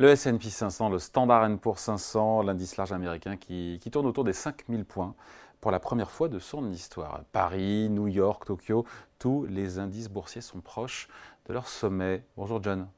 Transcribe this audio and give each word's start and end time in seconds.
Le 0.00 0.08
S&P 0.08 0.48
500, 0.48 0.88
le 0.88 0.98
Standard 0.98 1.46
Poor's 1.58 1.78
500, 1.78 2.40
l'indice 2.40 2.78
large 2.78 2.90
américain 2.90 3.36
qui, 3.36 3.78
qui, 3.82 3.90
tourne 3.90 4.06
autour 4.06 4.24
des 4.24 4.32
5000 4.32 4.86
points 4.86 5.14
pour 5.60 5.70
la 5.70 5.78
première 5.78 6.10
fois 6.10 6.28
de 6.28 6.38
son 6.38 6.70
histoire. 6.72 7.20
Paris, 7.32 7.90
New 7.90 8.08
York, 8.08 8.46
Tokyo, 8.46 8.86
tous 9.18 9.44
les 9.50 9.78
indices 9.78 10.08
boursiers 10.08 10.40
sont 10.40 10.62
proches 10.62 11.06
de 11.46 11.52
leur 11.52 11.68
sommet. 11.68 12.22
Bonjour 12.38 12.62
John. 12.62 12.88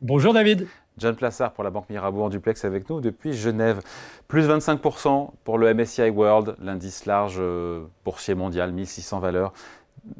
Bonjour 0.00 0.32
David. 0.32 0.68
John 0.96 1.16
Plassard 1.16 1.54
pour 1.54 1.64
la 1.64 1.70
Banque 1.70 1.90
Mirabeau 1.90 2.22
en 2.22 2.28
duplex 2.28 2.64
avec 2.64 2.88
nous 2.88 3.00
depuis 3.00 3.32
Genève. 3.32 3.80
Plus 4.28 4.48
25% 4.48 5.30
pour 5.42 5.58
le 5.58 5.74
MSCI 5.74 6.10
World, 6.10 6.54
l'indice 6.60 7.04
large 7.06 7.38
euh, 7.40 7.84
boursier 8.04 8.36
mondial, 8.36 8.70
1600 8.70 9.18
valeurs 9.18 9.52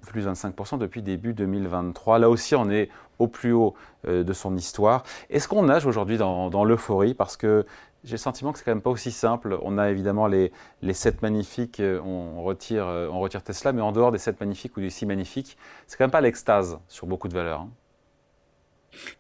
plus 0.07 0.27
25% 0.27 0.79
depuis 0.79 1.03
début 1.03 1.35
2023. 1.35 2.19
Là 2.19 2.29
aussi, 2.29 2.55
on 2.55 2.71
est 2.71 2.89
au 3.19 3.29
plus 3.29 3.53
haut 3.53 3.75
euh, 4.07 4.25
de 4.25 4.33
son 4.33 4.57
histoire. 4.57 5.03
Est-ce 5.31 5.49
qu'on 5.49 5.65
nage 5.65 5.87
aujourd'hui 5.87 6.19
dans, 6.19 6.65
l'euphorie? 6.65 7.15
Parce 7.15 7.37
que 7.37 7.67
j'ai 8.05 8.13
le 8.13 8.19
sentiment 8.19 8.53
que 8.53 8.59
c'est 8.59 8.65
quand 8.65 8.71
même 8.71 8.83
pas 8.83 8.91
aussi 8.91 9.11
simple. 9.11 9.59
On 9.63 9.79
a 9.79 9.91
évidemment 9.91 10.27
les, 10.27 10.53
les 10.83 10.95
7 10.95 11.23
magnifiques, 11.23 11.81
euh, 11.81 12.01
on 12.01 12.43
retire, 12.43 12.87
euh, 12.87 13.09
on 13.11 13.19
retire 13.21 13.43
Tesla, 13.43 13.73
mais 13.73 13.83
en 13.83 13.93
dehors 13.93 14.13
des 14.13 14.19
7 14.19 14.41
magnifiques 14.41 14.77
ou 14.77 14.81
des 14.81 14.91
6 14.91 15.07
magnifiques, 15.07 15.57
c'est 15.87 15.97
quand 15.97 16.05
même 16.05 16.11
pas 16.11 16.21
l'extase 16.21 16.79
sur 16.89 17.07
beaucoup 17.07 17.29
de 17.29 17.35
valeurs. 17.35 17.63
Hein. 17.63 17.71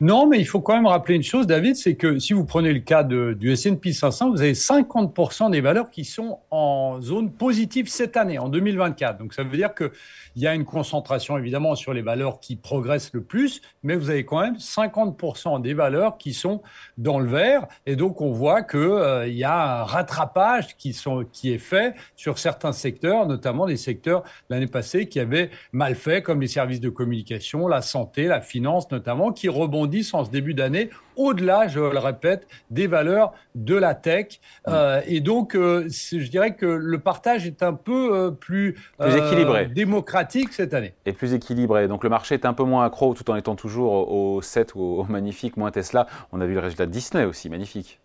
Non, 0.01 0.27
mais 0.27 0.39
il 0.39 0.47
faut 0.47 0.61
quand 0.61 0.75
même 0.75 0.87
rappeler 0.87 1.17
une 1.17 1.23
chose, 1.23 1.47
David, 1.47 1.77
c'est 1.77 1.95
que 1.95 2.19
si 2.19 2.33
vous 2.33 2.45
prenez 2.45 2.73
le 2.73 2.81
cas 2.81 3.03
du 3.03 3.53
S&P 3.53 3.93
500, 3.93 4.31
vous 4.31 4.41
avez 4.41 4.55
50% 4.55 5.51
des 5.51 5.61
valeurs 5.61 5.91
qui 5.91 6.05
sont 6.05 6.39
en 6.51 7.01
zone 7.01 7.31
positive 7.33 7.89
cette 7.89 8.17
année, 8.17 8.39
en 8.39 8.49
2024. 8.49 9.19
Donc 9.19 9.35
ça 9.35 9.43
veut 9.43 9.57
dire 9.57 9.75
qu'il 9.75 9.91
y 10.37 10.47
a 10.47 10.55
une 10.55 10.65
concentration 10.65 11.39
évidemment 11.39 11.75
sur 11.75 11.93
les 11.93 12.03
valeurs 12.03 12.41
qui 12.41 12.57
progressent 12.57 13.13
le 13.13 13.23
plus, 13.23 13.61
mais 13.83 13.97
vous 13.97 14.11
avez 14.11 14.25
quand 14.25 14.41
même 14.41 14.57
50% 14.57 15.61
des 15.61 15.75
valeurs 15.75 16.19
qui 16.19 16.33
sont 16.33 16.63
dans 16.97 17.19
le 17.19 17.29
vert. 17.29 17.67
Et 17.87 17.97
donc 17.97 18.21
on 18.21 18.31
voit 18.31 18.63
qu'il 18.63 18.79
euh, 18.81 19.29
y 19.29 19.45
a 19.45 19.81
un 19.81 19.85
rattrapage 19.85 20.77
qui, 20.77 20.93
sont, 20.93 21.25
qui 21.33 21.53
est 21.53 21.59
fait 21.59 21.95
sur 22.17 22.39
certains 22.39 22.73
secteurs, 22.73 23.27
notamment 23.27 23.67
les 23.67 23.77
secteurs 23.77 24.23
l'année 24.51 24.67
passée 24.67 25.09
qui 25.09 25.21
avaient 25.21 25.51
mal 25.73 25.95
fait, 25.95 26.23
comme 26.23 26.41
les 26.41 26.49
services 26.49 26.81
de 26.81 26.89
communication, 26.89 27.69
la 27.69 27.83
santé, 27.83 28.27
la 28.27 28.41
finance 28.41 28.91
notamment, 28.91 29.33
qui 29.33 29.49
rebondissent 29.59 30.15
en 30.15 30.25
ce 30.25 30.31
début 30.31 30.55
d'année, 30.55 30.91
au-delà, 31.17 31.69
je 31.69 31.81
le 31.81 31.99
répète, 31.99 32.47
des 32.71 32.87
valeurs 32.87 33.33
de 33.55 33.75
la 33.75 33.95
tech. 33.95 34.41
Euh, 34.69 35.01
et 35.07 35.21
donc, 35.21 35.55
euh, 35.55 35.89
je 35.89 36.29
dirais 36.31 36.55
que 36.55 36.67
le 36.67 36.99
partage 37.01 37.47
est 37.47 37.63
un 37.63 37.75
peu 37.75 38.15
euh, 38.15 38.31
plus, 38.31 38.77
équilibré. 39.01 39.67
démocratique 39.67 40.53
cette 40.53 40.75
année. 40.75 40.95
Et 41.07 41.13
plus 41.13 41.35
équilibré. 41.35 41.89
Donc, 41.89 42.05
le 42.05 42.11
marché 42.11 42.35
est 42.35 42.47
un 42.47 42.55
peu 42.55 42.65
moins 42.65 42.85
accro 42.85 43.15
tout 43.15 43.29
en 43.31 43.37
étant 43.37 43.57
toujours 43.57 44.11
au 44.11 44.41
7 44.41 44.75
ou 44.75 44.81
au 44.81 45.05
magnifique, 45.05 45.57
moins 45.57 45.71
Tesla. 45.71 46.07
On 46.33 46.41
a 46.41 46.47
vu 46.47 46.55
le 46.55 46.61
résultat 46.61 46.87
de 46.87 46.93
Disney 46.93 47.25
aussi, 47.25 47.51
magnifique. 47.51 48.01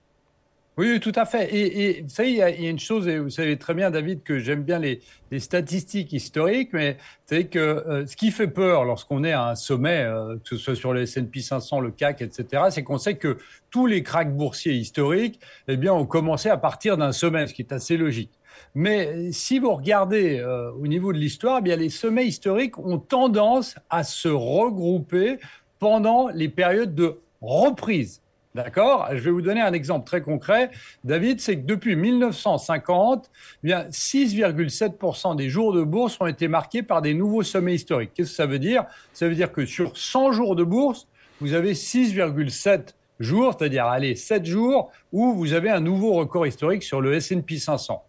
Oui, 0.76 1.00
tout 1.00 1.12
à 1.16 1.26
fait. 1.26 1.54
Et, 1.56 2.02
vous 2.02 2.10
savez, 2.10 2.30
il 2.32 2.36
y, 2.38 2.42
a, 2.42 2.50
une 2.50 2.80
chose, 2.80 3.08
et 3.08 3.20
vous 3.20 3.30
savez 3.30 3.58
très 3.58 3.76
bien, 3.76 3.92
David, 3.92 4.24
que 4.24 4.40
j'aime 4.40 4.64
bien 4.64 4.80
les, 4.80 5.02
statistiques 5.38 6.14
historiques, 6.14 6.70
mais 6.74 6.98
savez 7.26 7.48
que 7.48 7.60
euh, 7.60 8.06
ce 8.08 8.16
qui 8.16 8.32
fait 8.32 8.48
peur 8.48 8.84
lorsqu'on 8.84 9.24
est 9.24 9.32
à 9.32 9.50
un 9.50 9.56
sommet, 9.56 10.02
euh, 10.02 10.36
que 10.38 10.50
ce 10.50 10.58
soit 10.58 10.76
sur 10.76 10.94
le 10.94 11.04
S&P 11.04 11.42
500, 11.42 11.80
le 11.80 11.92
CAC, 11.92 12.24
etc., 12.24 12.64
c'est 12.70 12.84
qu'on 12.84 12.98
sait 12.98 13.18
que 13.18 13.38
tous 13.70 13.86
les 13.86 14.02
cracks 14.02 14.36
boursiers 14.36 14.74
historiques, 14.74 15.40
eh 15.68 15.78
bien, 15.78 15.94
ont 15.94 16.08
commencé 16.08 16.50
à 16.50 16.58
partir 16.58 16.98
d'un 16.98 17.12
sommet, 17.12 17.46
ce 17.46 17.54
qui 17.54 17.62
est 17.62 17.72
assez 17.72 17.96
logique. 17.98 18.32
Mais 18.74 19.32
si 19.32 19.60
vous 19.60 19.74
regardez 19.74 20.40
euh, 20.40 20.72
au 20.72 20.88
niveau 20.88 21.14
de 21.14 21.20
l'histoire, 21.20 21.60
eh 21.60 21.64
bien, 21.64 21.76
les 21.76 21.90
sommets 21.90 22.26
historiques 22.26 22.80
ont 22.80 22.98
tendance 22.98 23.76
à 23.92 24.04
se 24.04 24.30
regrouper 24.30 25.38
pendant 25.78 26.30
les 26.30 26.50
périodes 26.50 26.96
de 26.96 27.20
reprise. 27.42 28.23
D'accord 28.56 29.08
Je 29.12 29.18
vais 29.18 29.32
vous 29.32 29.42
donner 29.42 29.62
un 29.62 29.74
exemple 29.74 30.06
très 30.06 30.22
concret. 30.22 30.70
David, 31.04 31.42
c'est 31.42 31.56
que 31.56 31.66
depuis 31.66 31.96
1950, 31.96 33.32
6,7% 33.64 35.32
eh 35.34 35.38
des 35.38 35.50
jours 35.50 35.74
de 35.74 35.82
bourse 35.82 36.18
ont 36.20 36.28
été 36.28 36.48
marqués 36.48 36.84
par 36.84 37.02
des 37.02 37.16
nouveaux 37.16 37.42
sommets 37.42 37.74
historiques. 37.74 38.12
Qu'est-ce 38.14 38.30
que 38.30 38.36
ça 38.36 38.46
veut 38.46 38.60
dire? 38.60 38.86
Ça 39.12 39.28
veut 39.28 39.34
dire 39.34 39.52
que 39.52 39.66
sur 39.66 39.98
100 39.98 40.34
jours 40.34 40.56
de 40.56 40.64
bourse, 40.64 41.08
vous 41.42 41.56
avez 41.56 41.74
6,7 41.74 42.94
jours, 43.20 43.56
c'est-à-dire 43.58 43.88
allez, 43.88 44.16
7 44.16 44.46
jours 44.46 44.92
où 45.12 45.34
vous 45.34 45.54
avez 45.54 45.72
un 45.72 45.80
nouveau 45.80 46.14
record 46.14 46.46
historique 46.46 46.84
sur 46.84 47.02
le 47.02 47.14
S&P 47.14 47.58
500. 47.58 48.04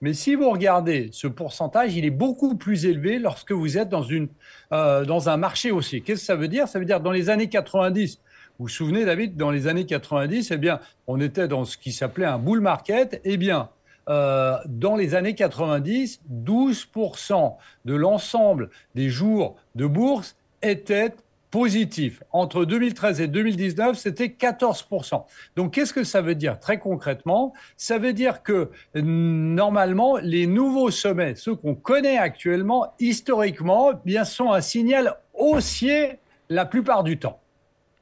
Mais 0.00 0.12
si 0.12 0.34
vous 0.34 0.48
regardez 0.50 1.08
ce 1.12 1.26
pourcentage, 1.26 1.96
il 1.96 2.04
est 2.04 2.10
beaucoup 2.10 2.56
plus 2.56 2.86
élevé 2.86 3.18
lorsque 3.18 3.52
vous 3.52 3.78
êtes 3.78 3.88
dans, 3.88 4.02
une, 4.02 4.28
euh, 4.72 5.04
dans 5.04 5.28
un 5.28 5.36
marché 5.36 5.72
haussier. 5.72 6.00
Qu'est-ce 6.00 6.20
que 6.20 6.26
ça 6.26 6.36
veut 6.36 6.48
dire? 6.48 6.68
Ça 6.68 6.78
veut 6.78 6.84
dire 6.84 7.00
dans 7.00 7.10
les 7.10 7.30
années 7.30 7.48
90, 7.48 8.20
vous 8.58 8.64
vous 8.64 8.68
souvenez, 8.68 9.04
David, 9.04 9.36
dans 9.36 9.50
les 9.50 9.66
années 9.66 9.86
90, 9.86 10.50
eh 10.50 10.56
bien, 10.56 10.80
on 11.06 11.20
était 11.20 11.48
dans 11.48 11.64
ce 11.64 11.76
qui 11.76 11.92
s'appelait 11.92 12.26
un 12.26 12.38
bull 12.38 12.60
market. 12.60 13.20
Eh 13.24 13.36
bien, 13.36 13.70
euh, 14.08 14.56
dans 14.66 14.96
les 14.96 15.14
années 15.14 15.34
90, 15.34 16.20
12% 16.28 17.56
de 17.84 17.94
l'ensemble 17.94 18.70
des 18.94 19.10
jours 19.10 19.56
de 19.74 19.86
bourse 19.86 20.36
étaient 20.62 21.14
positifs. 21.50 22.22
Entre 22.32 22.64
2013 22.64 23.20
et 23.20 23.28
2019, 23.28 23.96
c'était 23.96 24.26
14%. 24.26 25.24
Donc, 25.56 25.74
qu'est-ce 25.74 25.92
que 25.92 26.04
ça 26.04 26.20
veut 26.20 26.34
dire 26.34 26.58
très 26.58 26.78
concrètement? 26.78 27.52
Ça 27.76 27.98
veut 27.98 28.12
dire 28.12 28.42
que 28.42 28.70
normalement, 28.94 30.16
les 30.18 30.46
nouveaux 30.46 30.90
sommets, 30.90 31.34
ceux 31.34 31.54
qu'on 31.54 31.74
connaît 31.74 32.18
actuellement, 32.18 32.94
historiquement, 33.00 33.92
eh 33.92 33.96
bien, 34.04 34.24
sont 34.24 34.52
un 34.52 34.60
signal 34.60 35.16
haussier 35.34 36.18
la 36.48 36.66
plupart 36.66 37.04
du 37.04 37.18
temps. 37.18 37.40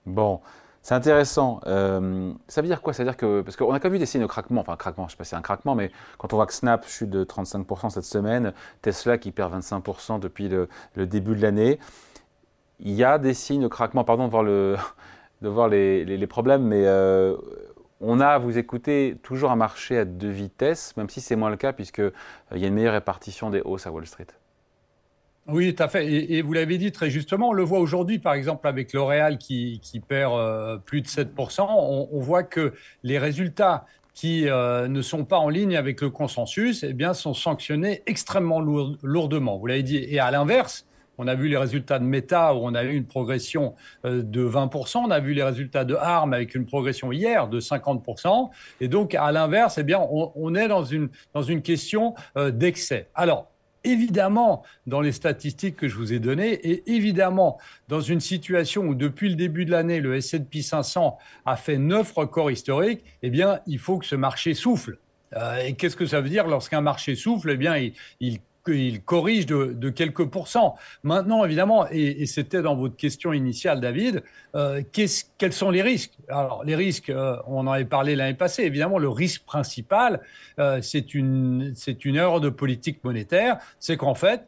Bon, 0.06 0.40
c'est 0.86 0.94
intéressant. 0.94 1.60
Euh, 1.66 2.32
ça 2.46 2.62
veut 2.62 2.68
dire 2.68 2.80
quoi? 2.80 2.92
Ça 2.92 3.02
veut 3.02 3.10
dire 3.10 3.16
que. 3.16 3.42
Parce 3.42 3.56
qu'on 3.56 3.72
a 3.72 3.80
quand 3.80 3.88
même 3.88 3.94
vu 3.94 3.98
des 3.98 4.06
signes 4.06 4.22
de 4.22 4.26
craquement. 4.26 4.60
Enfin, 4.60 4.76
craquement, 4.76 5.04
je 5.04 5.08
ne 5.08 5.10
sais 5.10 5.16
pas 5.16 5.24
si 5.24 5.30
c'est 5.30 5.36
un 5.36 5.42
craquement, 5.42 5.74
mais 5.74 5.90
quand 6.16 6.32
on 6.32 6.36
voit 6.36 6.46
que 6.46 6.52
Snap 6.52 6.86
chute 6.86 7.10
de 7.10 7.24
35% 7.24 7.90
cette 7.90 8.04
semaine, 8.04 8.52
Tesla 8.82 9.18
qui 9.18 9.32
perd 9.32 9.52
25% 9.52 10.20
depuis 10.20 10.48
le, 10.48 10.68
début 10.94 11.34
de 11.34 11.42
l'année, 11.42 11.80
il 12.80 12.92
y 12.92 13.04
a 13.04 13.18
des 13.18 13.34
signes 13.34 13.62
de 13.62 13.68
craquement. 13.68 14.04
Pardon 14.04 14.26
de 14.26 14.30
voir, 15.48 15.68
les, 15.68 16.26
problèmes, 16.26 16.62
mais. 16.62 16.86
Euh, 16.86 17.36
on 18.00 18.20
a, 18.20 18.38
vous 18.38 18.58
écoutez, 18.58 19.16
toujours 19.22 19.50
un 19.50 19.56
marché 19.56 19.96
à 19.98 20.04
deux 20.04 20.28
vitesses, 20.28 20.94
même 20.96 21.08
si 21.08 21.20
c'est 21.20 21.36
moins 21.36 21.48
le 21.48 21.56
cas, 21.56 21.72
puisqu'il 21.72 22.12
y 22.58 22.64
a 22.64 22.68
une 22.68 22.74
meilleure 22.74 22.92
répartition 22.92 23.48
des 23.48 23.62
hausses 23.62 23.86
à 23.86 23.90
Wall 23.90 24.06
Street. 24.06 24.26
Oui, 25.48 25.74
tout 25.74 25.82
à 25.82 25.88
fait. 25.88 26.06
Et, 26.06 26.42
vous 26.42 26.52
l'avez 26.52 26.76
dit 26.76 26.90
très 26.90 27.08
justement, 27.08 27.50
on 27.50 27.52
le 27.52 27.62
voit 27.62 27.78
aujourd'hui, 27.78 28.18
par 28.18 28.34
exemple, 28.34 28.66
avec 28.66 28.92
L'Oréal 28.92 29.38
qui, 29.38 29.80
perd 30.06 30.32
euh, 30.34 30.76
plus 30.76 31.02
de 31.02 31.06
7%. 31.06 31.66
On, 31.68 32.20
voit 32.20 32.42
que 32.42 32.74
les 33.04 33.18
résultats 33.18 33.86
qui 34.12 34.48
euh, 34.48 34.88
ne 34.88 35.02
sont 35.02 35.24
pas 35.24 35.38
en 35.38 35.48
ligne 35.48 35.76
avec 35.76 36.00
le 36.00 36.10
consensus 36.10 36.82
eh 36.82 36.94
bien, 36.94 37.14
sont 37.14 37.34
sanctionnés 37.34 38.02
extrêmement 38.06 38.60
lourdement. 38.60 39.56
Vous 39.58 39.66
l'avez 39.66 39.84
dit. 39.84 39.98
Et 39.98 40.18
à 40.18 40.30
l'inverse, 40.30 40.86
on 41.18 41.26
a 41.26 41.34
vu 41.34 41.48
les 41.48 41.56
résultats 41.56 41.98
de 41.98 42.04
Meta 42.04 42.54
où 42.54 42.58
on 42.58 42.74
a 42.74 42.84
eu 42.84 42.94
une 42.94 43.06
progression 43.06 43.74
euh, 44.04 44.22
de 44.22 44.46
20%. 44.46 44.98
On 44.98 45.10
a 45.10 45.20
vu 45.20 45.34
les 45.34 45.42
résultats 45.42 45.84
de 45.84 45.94
ARM 45.94 46.32
avec 46.32 46.54
une 46.54 46.66
progression 46.66 47.12
hier 47.12 47.48
de 47.48 47.60
50%. 47.60 48.50
Et 48.80 48.88
donc, 48.88 49.14
à 49.14 49.32
l'inverse, 49.32 49.78
eh 49.78 49.82
bien, 49.82 50.00
on, 50.00 50.54
est 50.54 50.68
dans 50.68 50.84
une, 50.84 51.08
dans 51.34 51.42
une 51.42 51.62
question 51.62 52.14
d'excès. 52.36 53.08
Alors, 53.14 53.48
évidemment 53.86 54.62
dans 54.86 55.00
les 55.00 55.12
statistiques 55.12 55.76
que 55.76 55.88
je 55.88 55.96
vous 55.96 56.12
ai 56.12 56.18
données 56.18 56.52
et 56.52 56.92
évidemment 56.92 57.58
dans 57.88 58.00
une 58.00 58.20
situation 58.20 58.82
où 58.82 58.94
depuis 58.94 59.28
le 59.28 59.36
début 59.36 59.64
de 59.64 59.70
l'année, 59.70 60.00
le 60.00 60.16
S&P 60.16 60.62
500 60.62 61.18
a 61.46 61.56
fait 61.56 61.78
neuf 61.78 62.12
records 62.12 62.50
historiques, 62.50 63.04
eh 63.22 63.30
bien, 63.30 63.60
il 63.66 63.78
faut 63.78 63.98
que 63.98 64.06
ce 64.06 64.16
marché 64.16 64.54
souffle. 64.54 64.98
Euh, 65.36 65.58
et 65.58 65.74
qu'est-ce 65.74 65.96
que 65.96 66.06
ça 66.06 66.20
veut 66.20 66.28
dire 66.28 66.46
lorsqu'un 66.46 66.80
marché 66.80 67.14
souffle? 67.14 67.50
Eh 67.50 67.56
bien, 67.56 67.90
il 68.20 68.38
il 68.68 69.02
corrige 69.02 69.46
de, 69.46 69.90
quelques 69.90 70.26
pourcents. 70.26 70.76
Maintenant, 71.02 71.44
évidemment, 71.44 71.86
et, 71.90 72.26
c'était 72.26 72.62
dans 72.62 72.76
votre 72.76 72.96
question 72.96 73.32
initiale, 73.32 73.80
David, 73.80 74.22
euh, 74.54 74.82
quels 74.92 75.52
sont 75.52 75.70
les 75.70 75.82
risques? 75.82 76.12
Alors, 76.28 76.64
les 76.64 76.74
risques, 76.74 77.10
euh, 77.10 77.36
on 77.46 77.60
en 77.60 77.72
avait 77.72 77.84
parlé 77.84 78.16
l'année 78.16 78.34
passée. 78.34 78.62
Évidemment, 78.64 78.98
le 78.98 79.08
risque 79.08 79.44
principal, 79.44 80.20
euh, 80.58 80.80
c'est 80.82 81.14
une, 81.14 81.74
erreur 82.04 82.40
de 82.40 82.48
politique 82.48 83.02
monétaire. 83.04 83.58
C'est 83.78 83.96
qu'en 83.96 84.14
fait, 84.14 84.46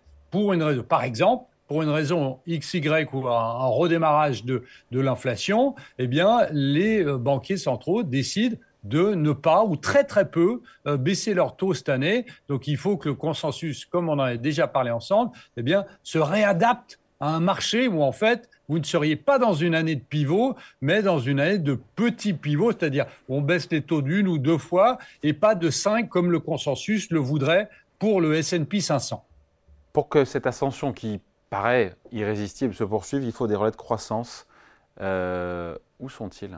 par 0.88 1.04
exemple, 1.04 1.44
pour 1.66 1.82
une 1.82 1.90
raison 1.90 2.38
XY 2.48 3.06
ou 3.12 3.28
un, 3.28 3.66
redémarrage 3.66 4.44
de, 4.44 4.64
de 4.90 5.00
l'inflation, 5.00 5.74
eh 5.98 6.06
bien, 6.06 6.46
les 6.50 7.04
banquiers 7.04 7.58
centraux 7.58 8.02
décident 8.02 8.56
de 8.84 9.14
ne 9.14 9.32
pas 9.32 9.64
ou 9.64 9.76
très 9.76 10.04
très 10.04 10.30
peu 10.30 10.62
euh, 10.86 10.96
baisser 10.96 11.34
leur 11.34 11.56
taux 11.56 11.74
cette 11.74 11.88
année. 11.88 12.26
Donc 12.48 12.66
il 12.66 12.76
faut 12.76 12.96
que 12.96 13.08
le 13.08 13.14
consensus, 13.14 13.84
comme 13.84 14.08
on 14.08 14.14
en 14.14 14.20
a 14.20 14.36
déjà 14.36 14.68
parlé 14.68 14.90
ensemble, 14.90 15.32
eh 15.56 15.62
bien, 15.62 15.84
se 16.02 16.18
réadapte 16.18 16.98
à 17.20 17.34
un 17.34 17.40
marché 17.40 17.88
où 17.88 18.02
en 18.02 18.12
fait 18.12 18.48
vous 18.68 18.78
ne 18.78 18.84
seriez 18.84 19.16
pas 19.16 19.38
dans 19.38 19.54
une 19.54 19.74
année 19.74 19.96
de 19.96 20.04
pivot, 20.04 20.54
mais 20.80 21.02
dans 21.02 21.18
une 21.18 21.40
année 21.40 21.58
de 21.58 21.78
petit 21.96 22.34
pivot, 22.34 22.72
c'est-à-dire 22.72 23.06
on 23.28 23.40
baisse 23.40 23.68
les 23.70 23.82
taux 23.82 24.02
d'une 24.02 24.28
ou 24.28 24.38
deux 24.38 24.58
fois 24.58 24.98
et 25.22 25.32
pas 25.32 25.54
de 25.54 25.70
cinq 25.70 26.08
comme 26.08 26.30
le 26.30 26.38
consensus 26.38 27.10
le 27.10 27.18
voudrait 27.18 27.68
pour 27.98 28.20
le 28.20 28.34
S&P 28.36 28.80
500. 28.80 29.24
Pour 29.92 30.08
que 30.08 30.24
cette 30.24 30.46
ascension 30.46 30.92
qui 30.92 31.20
paraît 31.50 31.94
irrésistible 32.12 32.74
se 32.74 32.84
poursuive, 32.84 33.24
il 33.24 33.32
faut 33.32 33.46
des 33.46 33.56
relais 33.56 33.70
de 33.70 33.76
croissance. 33.76 34.46
Euh, 35.00 35.76
où 36.00 36.08
sont-ils 36.08 36.56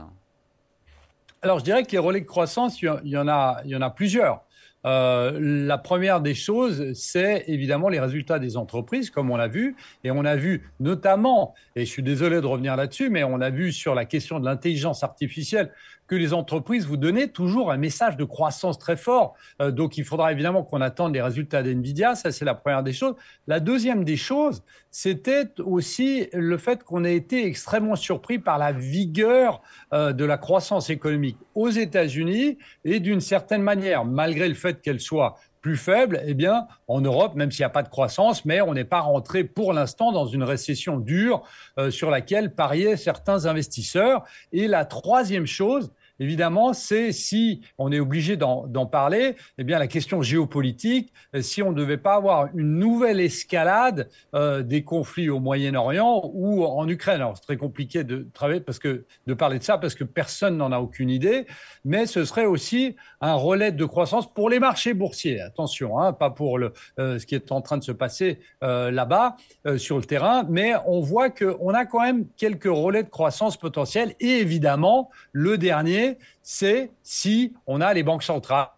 Alors, 1.43 1.59
je 1.59 1.65
dirais 1.65 1.85
que 1.85 1.93
les 1.93 1.99
relais 1.99 2.21
de 2.21 2.27
croissance, 2.27 2.83
il 2.83 2.91
y 3.05 3.17
en 3.17 3.29
a, 3.29 3.63
il 3.65 3.71
y 3.71 3.77
en 3.77 3.81
a 3.81 3.91
plusieurs. 3.91 4.45
Euh, 4.87 5.39
la 5.41 5.79
première 5.79 6.21
des 6.21 6.35
choses, 6.35 6.93
c'est 6.95 7.45
évidemment 7.49 7.89
les 7.89 8.01
résultats 8.01 8.39
des 8.39 8.57
entreprises, 8.57 9.11
comme 9.11 9.31
on 9.31 9.37
l'a 9.37 9.49
vu. 9.49 9.77
Et 10.05 10.11
on 10.11 10.25
a 10.25 10.37
vu 10.37 10.71
notamment, 10.81 11.55
et 11.77 11.87
je 11.87 11.91
suis 11.91 12.03
désolé 12.03 12.41
de 12.41 12.47
revenir 12.47 12.77
là-dessus, 12.77 13.09
mais 13.09 13.25
on 13.25 13.41
a 13.41 13.51
vu 13.51 13.73
sur 13.73 13.95
la 13.95 14.05
question 14.05 14.39
de 14.39 14.45
l'intelligence 14.45 15.03
artificielle 15.03 15.73
que 16.11 16.17
les 16.17 16.35
entreprises 16.35 16.87
vous 16.87 16.97
donnaient 16.97 17.29
toujours 17.29 17.71
un 17.71 17.77
message 17.77 18.17
de 18.17 18.25
croissance 18.25 18.81
très 18.81 18.97
fort. 18.97 19.35
Euh, 19.63 19.71
donc, 19.71 19.97
il 19.97 20.05
faudra 20.05 20.33
évidemment 20.33 20.65
qu'on 20.65 20.81
attende 20.81 21.15
les 21.15 21.23
résultats 21.23 21.63
d'NVIDIA. 21.63 22.17
Ça, 22.17 22.33
c'est 22.33 22.45
la 22.45 22.55
première 22.55 22.83
des 22.83 22.93
choses. 22.93 23.15
La 23.47 23.61
deuxième 23.61 24.03
des 24.03 24.17
choses, 24.17 24.65
c'était 24.91 25.53
aussi 25.61 26.29
le 26.33 26.59
fait 26.59 26.83
qu'on 26.83 27.05
ait 27.05 27.15
été 27.15 27.47
extrêmement 27.47 27.95
surpris 27.95 28.41
par 28.41 28.59
la 28.59 28.73
vigueur 28.73 29.63
euh, 29.93 30.13
de 30.13 30.25
la 30.25 30.37
croissance 30.37 30.91
économique 30.91 31.37
aux 31.55 31.71
États-Unis 31.71 32.59
et 32.85 32.99
d'une 32.99 33.21
certaine 33.21 33.63
manière, 33.63 34.05
malgré 34.05 34.49
le 34.49 34.55
fait 34.55 34.83
qu'elle 34.83 34.99
soit 34.99 35.37
plus 35.61 35.77
faible, 35.77 36.21
eh 36.25 36.35
bien, 36.35 36.67
en 36.89 37.03
Europe, 37.03 37.37
même 37.37 37.53
s'il 37.53 37.61
n'y 37.61 37.67
a 37.67 37.71
pas 37.71 37.83
de 37.83 37.89
croissance, 37.89 38.45
mais 38.45 38.61
on 38.63 38.75
n'est 38.75 38.85
pas 38.85 39.01
rentré 39.01 39.45
pour 39.45 39.73
l'instant 39.73 40.11
dans 40.11 40.27
une 40.27 40.43
récession 40.43 40.99
dure 40.99 41.43
euh, 41.79 41.93
sur 41.93 42.11
laquelle 42.11 42.53
pariaient 42.55 42.97
certains 42.97 43.47
investisseurs. 43.47 44.25
Et 44.53 44.67
la 44.67 44.85
troisième 44.85 45.47
chose, 45.47 45.93
évidemment, 46.21 46.75
c'est 46.75 47.13
si 47.13 47.63
on 47.79 47.91
est 47.91 47.99
obligé 47.99 48.37
d'en 48.37 48.87
parler, 48.87 49.37
eh 49.59 49.65
bien 49.65 49.79
la 49.79 49.89
question 49.89 50.23
géopolitique, 50.23 51.13
euh, 51.35 51.41
si 51.41 51.63
on 51.63 51.73
ne 51.73 51.77
devait 51.77 51.97
pas 51.97 52.15
avoir 52.15 52.49
une 52.55 52.79
nouvelle 52.79 53.21
escalade 53.21 54.09
euh, 54.35 54.63
des 54.63 54.85
conflits 54.85 55.31
au 55.31 55.41
Moyen-Orient 55.41 56.31
ou 56.35 56.65
en 56.65 56.87
Ukraine. 56.89 57.17
Alors 57.17 57.37
c'est 57.37 57.43
très 57.43 57.57
compliqué 57.57 58.05
de 58.05 58.29
travailler 58.35 58.61
parce 58.61 58.79
que 58.79 59.05
de 59.27 59.35
parler 59.35 59.59
de 59.59 59.65
ça 59.65 59.79
parce 59.79 59.95
que 59.95 60.05
personne 60.05 60.59
n'en 60.59 60.73
a 60.73 60.79
aucune 60.79 61.11
idée, 61.11 61.47
mais 61.85 62.07
ce 62.07 62.25
serait 62.25 62.47
aussi 62.47 62.97
un 63.23 63.35
relais 63.35 63.73
de 63.73 63.85
croissance 63.87 64.33
pour 64.33 64.51
les 64.51 64.59
marchés 64.59 64.93
boursiers. 64.93 65.41
Attention, 65.41 65.99
hein, 65.99 66.13
pas 66.13 66.31
pour 66.31 66.59
euh, 66.59 67.19
ce 67.19 67.25
qui 67.25 67.35
est 67.35 67.51
en 67.51 67.63
train 67.63 67.79
de 67.79 67.85
se 67.85 67.93
passer 67.93 68.39
là-bas 68.61 69.37
sur 69.79 69.97
le 69.97 70.05
terrain, 70.05 70.45
mais 70.49 70.75
on 70.87 71.01
voit 71.01 71.31
qu'on 71.31 71.71
a 71.71 71.87
quand 71.87 72.03
même 72.03 72.27
quelques 72.37 72.65
relais 72.65 73.03
de 73.03 73.09
croissance 73.09 73.57
potentiels 73.57 74.15
et 74.21 74.39
évidemment 74.39 75.11
le 75.33 75.57
dernier 75.57 76.10
c'est 76.43 76.91
si 77.03 77.55
on 77.67 77.81
a 77.81 77.93
les 77.95 78.03
banques 78.03 78.23
centrales 78.23 78.71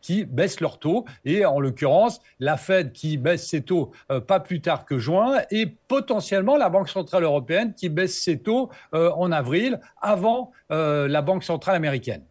qui 0.00 0.24
baissent 0.24 0.60
leurs 0.60 0.78
taux 0.78 1.04
et 1.24 1.44
en 1.44 1.60
l'occurrence 1.60 2.20
la 2.40 2.56
Fed 2.56 2.92
qui 2.92 3.16
baisse 3.16 3.46
ses 3.46 3.62
taux 3.62 3.92
euh, 4.10 4.20
pas 4.20 4.40
plus 4.40 4.60
tard 4.60 4.84
que 4.84 4.98
juin 4.98 5.40
et 5.50 5.66
potentiellement 5.66 6.56
la 6.56 6.68
Banque 6.68 6.88
centrale 6.88 7.24
européenne 7.24 7.74
qui 7.74 7.88
baisse 7.88 8.18
ses 8.18 8.38
taux 8.38 8.70
euh, 8.94 9.10
en 9.12 9.30
avril 9.32 9.80
avant 10.00 10.52
euh, 10.70 11.08
la 11.08 11.22
Banque 11.22 11.44
centrale 11.44 11.76
américaine. 11.76 12.24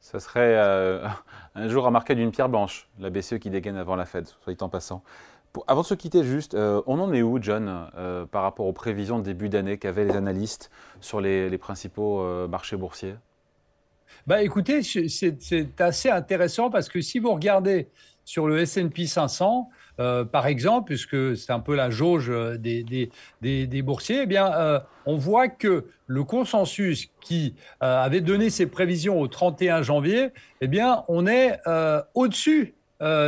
Ça 0.00 0.20
serait 0.20 0.56
un 1.54 1.68
jour 1.68 1.86
à 1.86 1.90
marquer 1.90 2.14
d'une 2.14 2.30
pierre 2.30 2.48
blanche, 2.48 2.88
la 3.00 3.10
BCE 3.10 3.38
qui 3.38 3.50
dégaine 3.50 3.76
avant 3.76 3.96
la 3.96 4.04
Fed, 4.04 4.28
soit 4.44 4.62
en 4.62 4.68
passant. 4.68 5.02
avant 5.66 5.80
de 5.80 5.86
se 5.86 5.94
quitter 5.94 6.22
juste, 6.22 6.54
on 6.54 7.00
en 7.00 7.12
est 7.12 7.22
où, 7.22 7.42
John, 7.42 7.90
par 8.30 8.42
rapport 8.42 8.66
aux 8.66 8.72
prévisions 8.72 9.18
de 9.18 9.24
début 9.24 9.48
d'année 9.48 9.78
qu'avaient 9.78 10.04
les 10.04 10.14
analystes 10.14 10.70
sur 11.00 11.20
les 11.20 11.58
principaux 11.58 12.46
marchés 12.46 12.76
boursiers? 12.76 13.16
Bah, 14.26 14.42
écoutez, 14.42 14.82
c'est 14.82 15.80
assez 15.80 16.10
intéressant 16.10 16.70
parce 16.70 16.88
que 16.88 17.00
si 17.00 17.18
vous 17.18 17.32
regardez 17.32 17.88
sur 18.24 18.48
le 18.48 18.58
S&P 18.58 19.06
500, 19.06 19.70
euh, 19.98 20.24
par 20.24 20.46
exemple, 20.46 20.88
puisque 20.88 21.36
c'est 21.36 21.52
un 21.52 21.60
peu 21.60 21.74
la 21.74 21.88
jauge 21.90 22.28
euh, 22.28 22.58
des, 22.58 22.84
des, 23.40 23.82
boursiers, 23.82 24.22
eh 24.24 24.26
bien, 24.26 24.52
euh, 24.52 24.78
on 25.06 25.16
voit 25.16 25.48
que 25.48 25.86
le 26.06 26.24
consensus 26.24 27.08
qui 27.20 27.54
avait 27.80 28.20
donné 28.20 28.50
ses 28.50 28.66
prévisions 28.66 29.20
au 29.20 29.26
31 29.26 29.82
janvier, 29.82 30.28
eh 30.60 30.68
bien, 30.68 31.04
on 31.08 31.26
est 31.26 31.58
au-dessus 32.14 32.74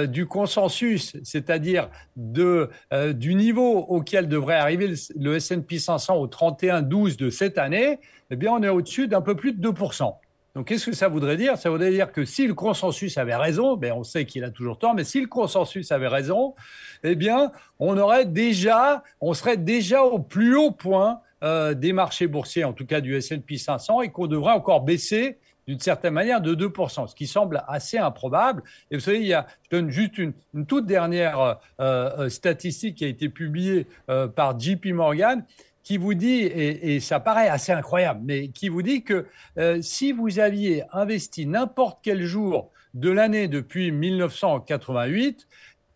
du 0.06 0.26
consensus, 0.26 1.16
c'est-à-dire 1.24 1.90
du 2.16 3.34
niveau 3.34 3.78
auquel 3.78 4.28
devrait 4.28 4.54
arriver 4.54 4.86
le, 4.86 4.94
le 5.16 5.36
S&P 5.36 5.80
500 5.80 6.14
au 6.14 6.28
31-12 6.28 7.16
de 7.16 7.30
cette 7.30 7.58
année, 7.58 7.98
eh 8.30 8.36
bien, 8.36 8.52
on 8.52 8.62
est 8.62 8.68
au-dessus 8.68 9.08
d'un 9.08 9.22
peu 9.22 9.34
plus 9.34 9.52
de 9.52 9.68
2%. 9.68 10.14
Donc, 10.58 10.66
qu'est-ce 10.66 10.86
que 10.86 10.96
ça 10.96 11.06
voudrait 11.06 11.36
dire? 11.36 11.56
Ça 11.56 11.70
voudrait 11.70 11.92
dire 11.92 12.10
que 12.10 12.24
si 12.24 12.48
le 12.48 12.52
consensus 12.52 13.16
avait 13.16 13.36
raison, 13.36 13.76
ben 13.76 13.92
on 13.92 14.02
sait 14.02 14.24
qu'il 14.24 14.42
a 14.42 14.50
toujours 14.50 14.76
tort, 14.76 14.92
mais 14.92 15.04
si 15.04 15.20
le 15.20 15.28
consensus 15.28 15.92
avait 15.92 16.08
raison, 16.08 16.56
eh 17.04 17.14
bien, 17.14 17.52
on 17.78 17.96
aurait 17.96 18.26
déjà, 18.26 19.04
on 19.20 19.34
serait 19.34 19.56
déjà 19.56 20.02
au 20.02 20.18
plus 20.18 20.56
haut 20.56 20.72
point 20.72 21.20
euh, 21.44 21.74
des 21.74 21.92
marchés 21.92 22.26
boursiers, 22.26 22.64
en 22.64 22.72
tout 22.72 22.86
cas 22.86 23.00
du 23.00 23.14
S&P 23.14 23.56
500, 23.56 24.02
et 24.02 24.08
qu'on 24.08 24.26
devrait 24.26 24.50
encore 24.50 24.80
baisser 24.80 25.38
d'une 25.68 25.78
certaine 25.78 26.14
manière 26.14 26.40
de 26.40 26.56
2%, 26.56 27.06
ce 27.06 27.14
qui 27.14 27.28
semble 27.28 27.62
assez 27.68 27.98
improbable. 27.98 28.64
Et 28.90 28.96
vous 28.96 29.00
savez, 29.00 29.20
il 29.20 29.26
y 29.26 29.34
a, 29.34 29.46
je 29.62 29.76
donne 29.76 29.90
juste 29.90 30.18
une, 30.18 30.32
toute 30.66 30.86
dernière 30.86 31.38
euh, 31.38 31.54
euh, 31.78 32.28
statistique 32.30 32.96
qui 32.96 33.04
a 33.04 33.08
été 33.08 33.28
publiée 33.28 33.86
par 34.34 34.58
JP 34.58 34.86
Morgan 34.86 35.44
qui 35.88 35.96
vous 35.96 36.12
dit, 36.12 36.42
et, 36.42 37.00
ça 37.00 37.18
paraît 37.18 37.48
assez 37.48 37.72
incroyable, 37.72 38.20
mais 38.22 38.48
qui 38.48 38.68
vous 38.68 38.82
dit 38.82 39.04
que 39.04 39.26
euh, 39.56 39.80
si 39.80 40.12
vous 40.12 40.38
aviez 40.38 40.84
investi 40.92 41.46
n'importe 41.46 42.00
quel 42.02 42.24
jour 42.24 42.70
de 42.92 43.08
l'année 43.08 43.48
depuis 43.48 43.90
1988, 43.90 45.48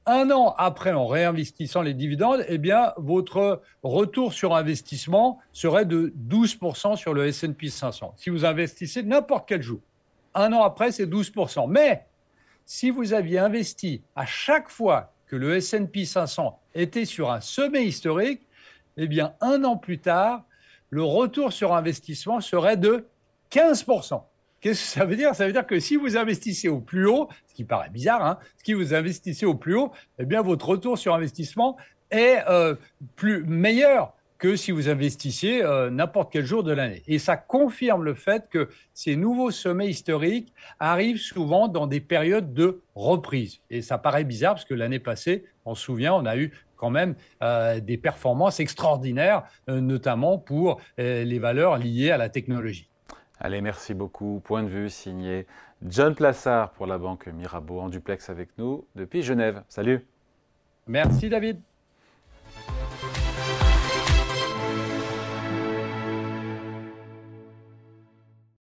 un 0.06 0.30
an 0.30 0.54
après 0.56 0.94
en 0.94 1.06
réinvestissant 1.06 1.82
les 1.82 1.92
dividendes, 1.92 2.42
eh 2.48 2.56
bien, 2.56 2.94
votre 2.96 3.60
retour 3.82 4.32
sur 4.32 4.56
investissement 4.56 5.40
serait 5.52 5.84
de 5.84 6.14
12% 6.26 6.96
sur 6.96 7.12
le 7.12 7.26
S&P 7.26 7.68
500. 7.68 8.14
Si 8.16 8.30
vous 8.30 8.46
investissez 8.46 9.02
n'importe 9.02 9.46
quel 9.46 9.60
jour. 9.60 9.80
Un 10.32 10.54
an 10.54 10.62
après, 10.62 10.90
c'est 10.90 11.04
12%. 11.04 11.68
Mais 11.68 12.06
si 12.64 12.88
vous 12.88 13.12
aviez 13.12 13.40
investi 13.40 14.00
à 14.16 14.24
chaque 14.24 14.70
fois 14.70 15.12
que 15.26 15.36
le 15.36 15.56
S&P 15.56 16.06
500 16.06 16.58
était 16.74 17.04
sur 17.04 17.30
un 17.30 17.42
sommet 17.42 17.84
historique, 17.84 18.40
eh 18.96 19.06
bien, 19.06 19.34
un 19.40 19.64
an 19.64 19.76
plus 19.76 19.98
tard, 19.98 20.44
le 20.90 21.02
retour 21.02 21.52
sur 21.52 21.74
investissement 21.74 22.40
serait 22.40 22.76
de 22.76 23.06
15%. 23.50 24.22
Qu'est-ce 24.60 24.80
que 24.80 25.00
ça 25.00 25.04
veut 25.04 25.16
dire? 25.16 25.34
Ça 25.34 25.46
veut 25.46 25.52
dire 25.52 25.66
que 25.66 25.80
si 25.80 25.96
vous 25.96 26.16
investissez 26.16 26.68
au 26.68 26.80
plus 26.80 27.06
haut, 27.06 27.28
ce 27.48 27.54
qui 27.54 27.64
paraît 27.64 27.90
bizarre, 27.90 28.24
hein, 28.24 28.38
si 28.62 28.74
vous 28.74 28.94
investissez 28.94 29.44
au 29.44 29.54
plus 29.54 29.74
haut, 29.74 29.92
eh 30.18 30.24
bien, 30.24 30.40
votre 30.40 30.68
retour 30.68 30.98
sur 30.98 31.14
investissement 31.14 31.76
est 32.10 32.44
euh, 32.48 32.76
plus 33.16 33.44
meilleur 33.44 34.14
que 34.42 34.56
si 34.56 34.72
vous 34.72 34.88
investissiez 34.88 35.64
euh, 35.64 35.88
n'importe 35.88 36.32
quel 36.32 36.44
jour 36.44 36.64
de 36.64 36.72
l'année. 36.72 37.02
Et 37.06 37.20
ça 37.20 37.36
confirme 37.36 38.02
le 38.02 38.14
fait 38.14 38.48
que 38.50 38.68
ces 38.92 39.14
nouveaux 39.14 39.52
sommets 39.52 39.88
historiques 39.88 40.52
arrivent 40.80 41.20
souvent 41.20 41.68
dans 41.68 41.86
des 41.86 42.00
périodes 42.00 42.52
de 42.52 42.82
reprise. 42.96 43.60
Et 43.70 43.82
ça 43.82 43.98
paraît 43.98 44.24
bizarre 44.24 44.54
parce 44.54 44.64
que 44.64 44.74
l'année 44.74 44.98
passée, 44.98 45.44
on 45.64 45.76
se 45.76 45.84
souvient, 45.84 46.14
on 46.14 46.26
a 46.26 46.36
eu 46.36 46.52
quand 46.82 46.90
même 46.90 47.14
euh, 47.44 47.78
des 47.78 47.96
performances 47.96 48.58
extraordinaires, 48.58 49.44
euh, 49.68 49.80
notamment 49.80 50.36
pour 50.36 50.80
les 50.98 51.38
valeurs 51.38 51.78
liées 51.78 52.10
à 52.10 52.16
la 52.16 52.28
technologie. 52.28 52.88
Allez, 53.38 53.60
merci 53.60 53.94
beaucoup. 53.94 54.40
Point 54.44 54.64
de 54.64 54.68
vue 54.68 54.90
signé 54.90 55.46
John 55.86 56.16
Plassard 56.16 56.72
pour 56.72 56.86
la 56.86 56.98
banque 56.98 57.28
Mirabeau 57.28 57.80
en 57.80 57.88
duplex 57.88 58.28
avec 58.30 58.48
nous 58.58 58.84
depuis 58.96 59.22
Genève. 59.22 59.62
Salut. 59.68 60.04
Merci 60.88 61.28
David. 61.28 61.60